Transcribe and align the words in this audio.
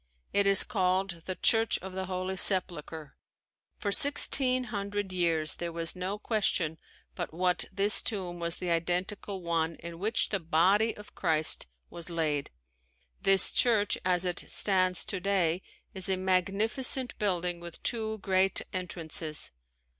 It 0.33 0.47
is 0.47 0.63
called 0.63 1.21
the 1.27 1.35
"Church 1.35 1.77
of 1.77 1.93
the 1.93 2.07
Holy 2.07 2.35
Sepulchre." 2.35 3.15
For 3.77 3.91
sixteen 3.91 4.63
hundred 4.73 5.13
years 5.13 5.57
there 5.57 5.71
was 5.71 5.95
no 5.95 6.17
question 6.17 6.79
but 7.13 7.31
what 7.31 7.65
this 7.71 8.01
tomb 8.01 8.39
was 8.39 8.55
the 8.55 8.71
identical 8.71 9.43
one 9.43 9.75
in 9.75 9.99
which 9.99 10.29
the 10.29 10.39
body 10.39 10.97
of 10.97 11.13
Christ 11.13 11.67
was 11.91 12.09
laid. 12.09 12.49
This 13.21 13.51
church 13.51 13.95
as 14.03 14.25
it 14.25 14.39
stands 14.49 15.05
today 15.05 15.61
is 15.93 16.09
a 16.09 16.17
magnificent 16.17 17.15
building 17.19 17.59
with 17.59 17.83
two 17.83 18.17
great 18.23 18.59
entrances. 18.73 19.51